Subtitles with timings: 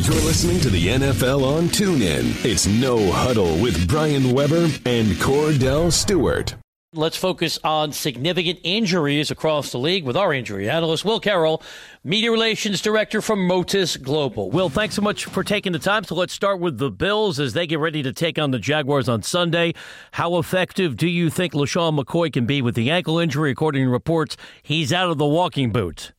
[0.00, 2.42] You're listening to the NFL on TuneIn.
[2.42, 6.54] It's No Huddle with Brian Weber and Kordell Stewart.
[6.94, 11.62] Let's focus on significant injuries across the league with our injury analyst, Will Carroll,
[12.02, 14.50] Media Relations Director from Motus Global.
[14.50, 16.04] Will, thanks so much for taking the time.
[16.04, 19.06] So let's start with the Bills as they get ready to take on the Jaguars
[19.06, 19.74] on Sunday.
[20.12, 23.50] How effective do you think LeSean McCoy can be with the ankle injury?
[23.50, 26.12] According to reports, he's out of the walking boot.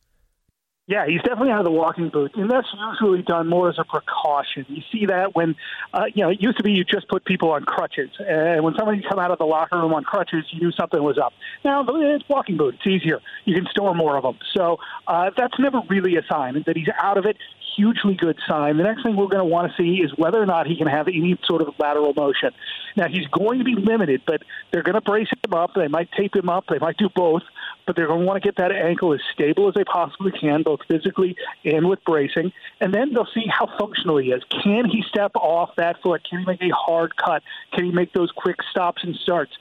[0.88, 3.84] Yeah, he's definitely out of the walking boot, and that's usually done more as a
[3.84, 4.66] precaution.
[4.68, 5.54] You see that when,
[5.94, 8.74] uh, you know, it used to be you just put people on crutches, and when
[8.76, 11.32] somebody come out of the locker room on crutches, you knew something was up.
[11.64, 13.20] Now it's walking boot; it's easier.
[13.44, 16.88] You can store more of them, so uh, that's never really a sign that he's
[17.00, 17.36] out of it.
[17.76, 18.76] Hugely good sign.
[18.76, 20.86] The next thing we're going to want to see is whether or not he can
[20.86, 22.50] have any sort of lateral motion.
[22.96, 25.70] Now he's going to be limited, but they're going to brace him up.
[25.74, 26.64] They might tape him up.
[26.68, 27.42] They might do both
[27.86, 30.62] but they're going to want to get that ankle as stable as they possibly can,
[30.62, 32.52] both physically and with bracing.
[32.80, 34.42] And then they'll see how functional he is.
[34.62, 36.22] Can he step off that foot?
[36.28, 37.42] Can he make a hard cut?
[37.72, 39.52] Can he make those quick stops and starts?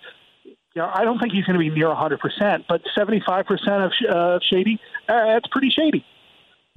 [0.45, 4.39] You know, I don't think he's going to be near 100%, but 75% of uh,
[4.41, 6.05] shady, uh, that's pretty shady.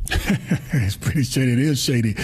[0.73, 1.53] it's pretty shady.
[1.53, 2.15] It is shady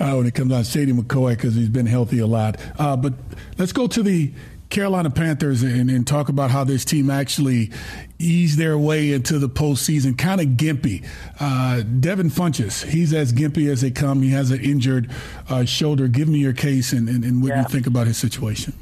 [0.00, 2.56] uh, when it comes out Shady McCoy because he's been healthy a lot.
[2.78, 3.14] Uh, but
[3.58, 4.32] let's go to the
[4.70, 7.70] Carolina Panthers and, and, talk about how this team actually
[8.18, 11.06] eased their way into the postseason, kind of gimpy.
[11.40, 14.20] Uh, Devin Funchess, he's as gimpy as they come.
[14.20, 15.10] He has an injured
[15.48, 16.06] uh, shoulder.
[16.06, 17.62] Give me your case and, and, and what yeah.
[17.62, 18.74] you think about his situation.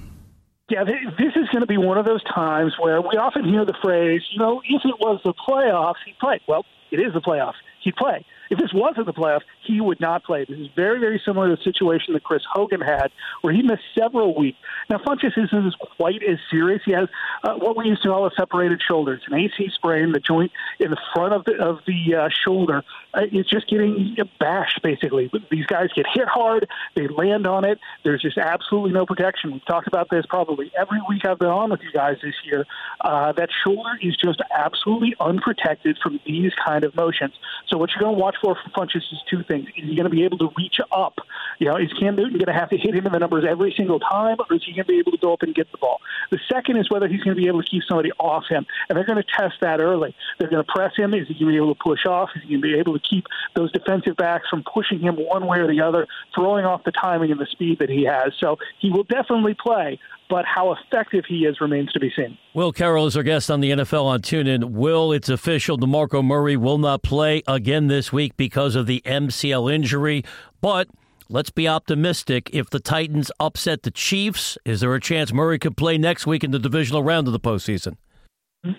[0.69, 3.77] Yeah, this is going to be one of those times where we often hear the
[3.81, 6.41] phrase, you know, if it was the playoffs, he'd play.
[6.49, 6.65] Well,
[6.99, 7.55] it is the playoffs.
[7.83, 8.25] He'd play.
[8.51, 10.45] If this wasn't the playoffs, he would not play.
[10.45, 13.09] This is very, very similar to the situation that Chris Hogan had,
[13.43, 14.59] where he missed several weeks.
[14.89, 16.83] Now, Funchess isn't quite as serious.
[16.85, 17.09] He has
[17.43, 19.15] uh, what we used to call a separated shoulder.
[19.15, 20.13] It's an AC sprain.
[20.13, 22.83] The joint in the front of the of the uh, shoulder
[23.15, 24.81] uh, is just getting bashed.
[24.83, 26.69] Basically, these guys get hit hard.
[26.95, 27.79] They land on it.
[28.05, 29.53] There's just absolutely no protection.
[29.53, 32.65] We've talked about this probably every week I've been on with you guys this year.
[33.01, 37.35] Uh, that shoulder is just absolutely unprotected from these kind of motions.
[37.69, 39.67] So what you're going to watch for from Funchess is two things.
[39.77, 41.19] Is he going to be able to reach up?
[41.59, 43.73] You know, is Cam Newton going to have to hit him in the numbers every
[43.77, 45.79] single time, or is he going to be able to go up and get the
[45.79, 46.01] ball?
[46.31, 48.97] The second is whether he's going to be able to keep somebody off him, and
[48.97, 50.15] they're going to test that early.
[50.39, 51.15] They're going to press him.
[51.15, 52.31] Is he going to be able to push off?
[52.37, 55.47] Is he going to be able to keep those defensive backs from pushing him one
[55.47, 58.33] way or the other, throwing off the timing and the speed that he has?
[58.39, 59.99] So he will definitely play
[60.29, 62.37] but how effective he is remains to be seen.
[62.55, 64.71] Will Carroll is our guest on the NFL on TuneIn.
[64.71, 65.79] Will, it's official.
[65.79, 70.25] DeMarco Murray will not play again this week because of the MCL injury,
[70.61, 70.89] but
[71.29, 72.51] let's be optimistic.
[72.53, 76.45] If the Titans upset the Chiefs, is there a chance Murray could play next week
[76.45, 77.97] in the divisional round of the postseason?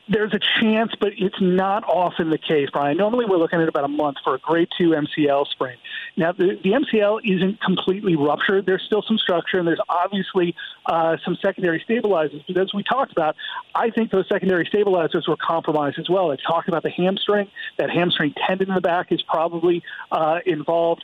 [0.09, 2.97] There's a chance, but it's not often the case, Brian.
[2.97, 5.77] Normally, we're looking at about a month for a grade two MCL sprain.
[6.17, 8.65] Now, the, the MCL isn't completely ruptured.
[8.65, 10.55] There's still some structure, and there's obviously
[10.87, 12.41] uh, some secondary stabilizers.
[12.47, 13.35] But as we talked about,
[13.75, 16.31] I think those secondary stabilizers were compromised as well.
[16.31, 17.49] I talked about the hamstring.
[17.77, 21.03] That hamstring tendon in the back is probably uh, involved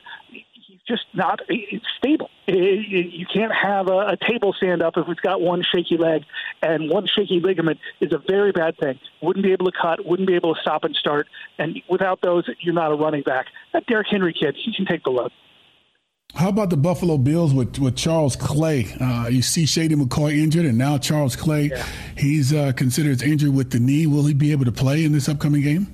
[0.86, 2.28] just not it's stable.
[2.46, 6.24] It, you can't have a, a table stand up if it's got one shaky leg,
[6.62, 8.98] and one shaky ligament is a very bad thing.
[9.22, 11.26] Wouldn't be able to cut, wouldn't be able to stop and start,
[11.58, 13.46] and without those, you're not a running back.
[13.74, 15.32] That Derrick Henry kid, he can take the load.
[16.34, 18.86] How about the Buffalo Bills with, with Charles Clay?
[19.00, 21.86] Uh, you see Shady McCoy injured, and now Charles Clay, yeah.
[22.16, 24.06] he's uh, considered injured with the knee.
[24.06, 25.86] Will he be able to play in this upcoming game?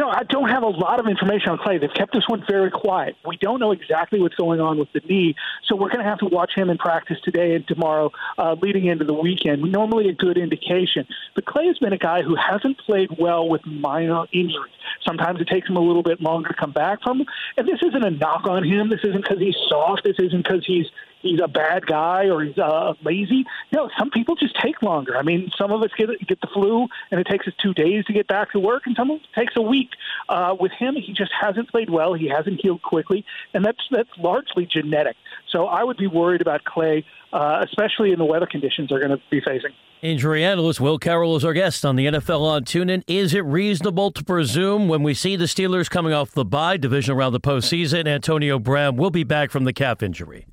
[0.00, 1.76] Know, I don't have a lot of information on Clay.
[1.76, 3.16] They've kept this one very quiet.
[3.26, 5.34] We don't know exactly what's going on with the knee,
[5.66, 8.86] so we're going to have to watch him in practice today and tomorrow, uh, leading
[8.86, 9.60] into the weekend.
[9.60, 11.06] Normally, a good indication.
[11.34, 14.72] But Clay has been a guy who hasn't played well with minor injuries.
[15.06, 17.22] Sometimes it takes him a little bit longer to come back from.
[17.58, 18.88] And this isn't a knock on him.
[18.88, 20.04] This isn't because he's soft.
[20.04, 20.86] This isn't because he's
[21.22, 23.44] he's a bad guy or he's uh, lazy.
[23.72, 25.16] Know, some people just take longer.
[25.16, 28.04] I mean, some of us get get the flu and it takes us two days
[28.06, 29.89] to get back to work, and some of it takes a week.
[30.28, 32.14] Uh, with him, he just hasn't played well.
[32.14, 33.24] He hasn't healed quickly,
[33.54, 35.16] and that's that's largely genetic.
[35.50, 39.10] So I would be worried about Clay, uh, especially in the weather conditions they're going
[39.10, 39.72] to be facing.
[40.02, 43.02] Injury analyst Will Carroll is our guest on the NFL on TuneIn.
[43.06, 47.14] Is it reasonable to presume when we see the Steelers coming off the bye division
[47.14, 50.46] around the postseason, Antonio Brown will be back from the calf injury?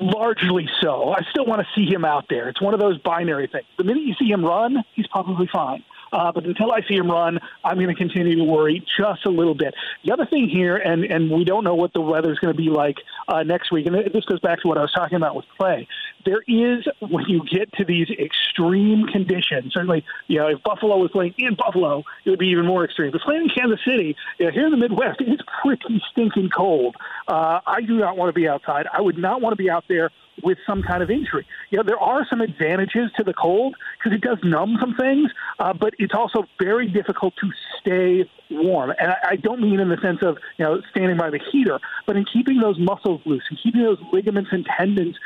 [0.00, 1.10] Largely so.
[1.10, 2.48] I still want to see him out there.
[2.48, 3.66] It's one of those binary things.
[3.78, 5.84] The minute you see him run, he's probably fine.
[6.12, 9.30] Uh, but until I see him run, I'm going to continue to worry just a
[9.30, 9.74] little bit.
[10.04, 12.60] The other thing here, and, and we don't know what the weather is going to
[12.60, 12.96] be like
[13.28, 13.86] uh, next week.
[13.86, 15.88] And this goes back to what I was talking about with Clay.
[16.24, 19.72] There is when you get to these extreme conditions.
[19.72, 23.10] Certainly, you know, if Buffalo was playing in Buffalo, it would be even more extreme.
[23.10, 26.96] But playing in Kansas City, you know, here in the Midwest, it's pretty stinking cold.
[27.26, 28.86] Uh, I do not want to be outside.
[28.92, 30.10] I would not want to be out there
[30.42, 31.46] with some kind of injury.
[31.70, 35.30] You know, there are some advantages to the cold because it does numb some things,
[35.58, 37.50] uh, but it's also very difficult to
[37.80, 38.92] stay warm.
[38.98, 41.78] And I, I don't mean in the sense of you know standing by the heater,
[42.06, 45.16] but in keeping those muscles loose and keeping those ligaments and tendons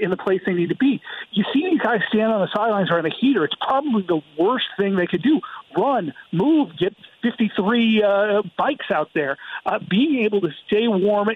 [0.00, 1.00] in the place they need to be.
[1.32, 3.44] You see these guys stand on the sidelines or in the heater.
[3.44, 5.40] It's probably the worst thing they could do.
[5.76, 9.36] Run, move, get 53 uh, bikes out there.
[9.64, 11.34] Uh, being able to stay warm, uh,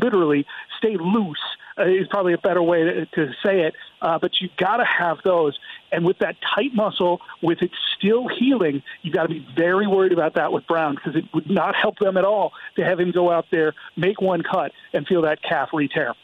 [0.00, 0.46] literally
[0.78, 1.38] stay loose
[1.78, 3.74] is probably a better way to, to say it.
[4.02, 5.58] Uh, but you've got to have those.
[5.92, 10.12] And with that tight muscle, with it still healing, you've got to be very worried
[10.12, 13.10] about that with Brown because it would not help them at all to have him
[13.10, 16.14] go out there, make one cut, and feel that calf re tear.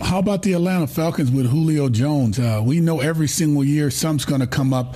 [0.00, 2.38] How about the Atlanta Falcons with Julio Jones?
[2.38, 4.94] Uh, we know every single year some's going to come up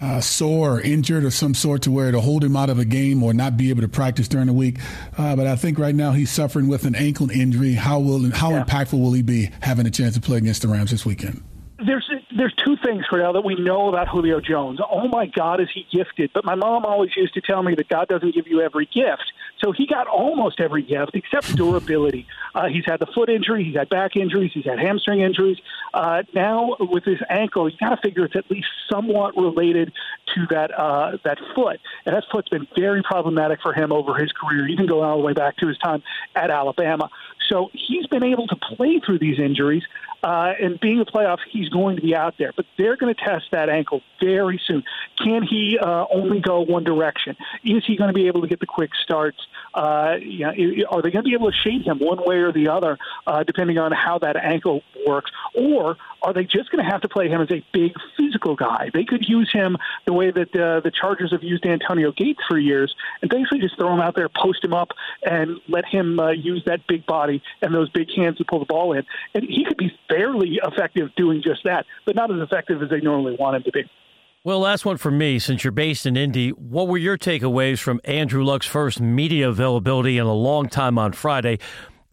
[0.00, 2.84] uh, sore or injured or some sort to where it'll hold him out of a
[2.84, 4.78] game or not be able to practice during the week.
[5.16, 7.72] Uh, but I think right now he's suffering with an ankle injury.
[7.72, 8.64] How will how yeah.
[8.64, 11.42] impactful will he be having a chance to play against the Rams this weekend?
[11.78, 14.78] There's there's two things, Kordell, that we know about Julio Jones.
[14.90, 16.30] Oh my God, is he gifted?
[16.34, 19.32] But my mom always used to tell me that God doesn't give you every gift.
[19.62, 22.26] So he got almost every gift except durability.
[22.54, 25.58] Uh, he's had the foot injury, he's had back injuries, he's had hamstring injuries.
[25.94, 29.92] Uh, now with his ankle, you got to figure it's at least somewhat related
[30.36, 34.30] to that uh, that foot, and that foot's been very problematic for him over his
[34.32, 36.02] career, even going all the way back to his time
[36.34, 37.10] at Alabama.
[37.48, 39.84] So he's been able to play through these injuries,
[40.22, 42.52] uh, and being a playoff, he's going to be out there.
[42.54, 44.82] But they're going to test that ankle very soon.
[45.16, 47.36] Can he uh, only go one direction?
[47.64, 49.38] Is he going to be able to get the quick starts?
[49.72, 50.52] Uh, you know,
[50.90, 53.44] are they going to be able to shade him one way or the other, uh,
[53.44, 55.30] depending on how that ankle works?
[55.54, 58.90] Or are they just going to have to play him as a big physical guy?
[58.92, 59.76] They could use him
[60.06, 63.76] the way that uh, the Chargers have used Antonio Gates for years, and basically just
[63.76, 64.88] throw him out there, post him up,
[65.22, 68.66] and let him uh, use that big body and those big hands to pull the
[68.66, 69.04] ball in.
[69.34, 73.00] And he could be fairly effective doing just that, but not as effective as they
[73.00, 73.82] normally want him to be.
[74.44, 75.40] Well, last one for me.
[75.40, 80.18] Since you're based in Indy, what were your takeaways from Andrew Luck's first media availability
[80.18, 81.58] in a long time on Friday?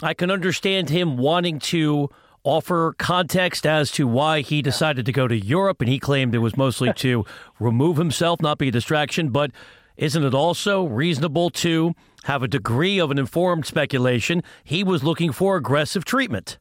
[0.02, 2.10] I can understand him wanting to
[2.44, 6.40] offer context as to why he decided to go to Europe, and he claimed it
[6.40, 7.26] was mostly to
[7.60, 9.30] remove himself, not be a distraction.
[9.30, 9.52] But
[9.98, 11.94] isn't it also reasonable to
[12.24, 16.58] have a degree of an informed speculation he was looking for aggressive treatment?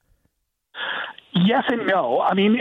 [1.35, 2.21] Yes and no.
[2.21, 2.59] I mean,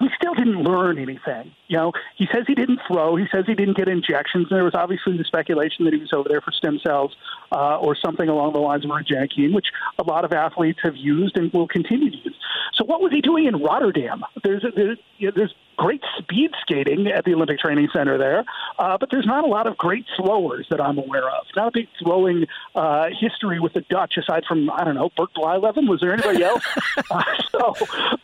[0.00, 1.52] we still didn't learn anything.
[1.66, 3.16] You know, he says he didn't throw.
[3.16, 4.46] He says he didn't get injections.
[4.48, 7.16] There was obviously the speculation that he was over there for stem cells
[7.52, 9.66] uh, or something along the lines of Regenokine, which
[9.98, 12.36] a lot of athletes have used and will continue to use.
[12.74, 14.22] So, what was he doing in Rotterdam?
[14.44, 18.44] There's there's, you know, there's great speed skating at the Olympic Training Center there,
[18.78, 21.46] uh, but there's not a lot of great throwers that I'm aware of.
[21.56, 25.30] Not a big throwing uh, history with the Dutch, aside from I don't know Bert
[25.34, 25.88] Blyleven.
[25.88, 26.64] Was there anybody else?
[27.10, 27.74] uh, so,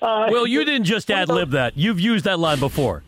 [0.03, 1.79] uh, well, you didn't just ad lib that.
[1.79, 3.03] You've used that line before.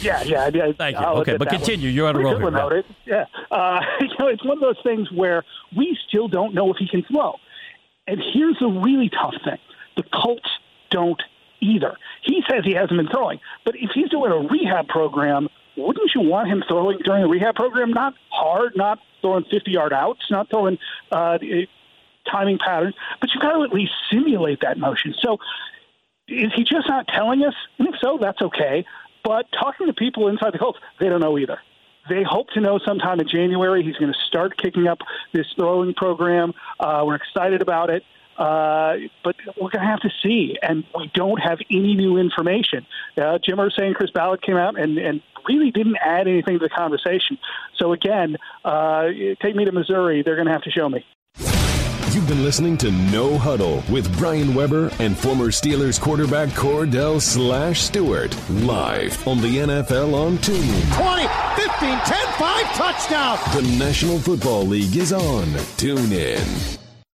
[0.00, 0.50] Yeah, yeah.
[0.52, 1.04] yeah Thank you.
[1.04, 1.88] I'll okay, but continue.
[1.88, 1.94] One.
[1.94, 2.78] You're on a roll here.
[2.78, 2.86] It.
[3.04, 3.24] Yeah.
[3.50, 5.44] Uh, you know, it's one of those things where
[5.76, 7.36] we still don't know if he can throw.
[8.06, 9.58] And here's the really tough thing:
[9.96, 10.48] the Colts
[10.90, 11.22] don't
[11.60, 11.96] either.
[12.22, 16.22] He says he hasn't been throwing, but if he's doing a rehab program, wouldn't you
[16.22, 17.90] want him throwing during the rehab program?
[17.90, 20.78] Not hard, not throwing 50 yard outs, not throwing
[21.12, 21.38] uh,
[22.30, 25.14] timing patterns, but you've got to at least simulate that motion.
[25.20, 25.38] So
[26.28, 27.54] is he just not telling us?
[27.78, 28.84] And if so, that's okay.
[29.22, 31.58] But talking to people inside the Colts, they don't know either.
[32.08, 33.82] They hope to know sometime in January.
[33.82, 34.98] He's going to start kicking up
[35.32, 36.52] this throwing program.
[36.78, 38.04] Uh, we're excited about it.
[38.38, 42.86] Uh, but we're going to have to see, and we don't have any new information.
[43.16, 46.64] Uh, Jim Irsay and Chris Ballard came out and, and really didn't add anything to
[46.64, 47.38] the conversation.
[47.76, 49.08] So again, uh,
[49.42, 50.22] take me to Missouri.
[50.22, 51.04] They're going to have to show me.
[52.16, 57.82] You've been listening to No Huddle with Brian Weber and former Steelers quarterback Kordell Slash
[57.82, 60.96] Stewart live on the NFL on TuneIn.
[60.96, 61.28] 20,
[61.60, 63.38] 15, 10, 5, touchdown.
[63.54, 65.44] The National Football League is on
[65.76, 66.85] TuneIn.